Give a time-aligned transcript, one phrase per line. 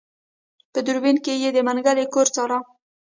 [0.73, 2.59] په دوربين کې يې د منګلي کور څاره.